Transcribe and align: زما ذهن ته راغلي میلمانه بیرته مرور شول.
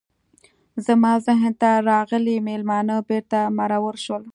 زما 0.85 1.13
ذهن 1.27 1.53
ته 1.61 1.71
راغلي 1.89 2.37
میلمانه 2.47 2.95
بیرته 3.09 3.39
مرور 3.57 3.95
شول. 4.05 4.23